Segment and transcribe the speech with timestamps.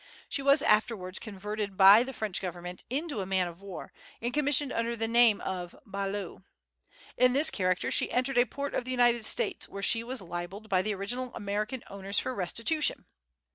[0.27, 4.73] She was afterwards converted by the French government into a man of war, and commissioned
[4.73, 6.41] under the name of the "Balaou."
[7.17, 10.69] In this character she entered a port of the United States, where she was libelled
[10.69, 13.05] by the original American owners for restitution.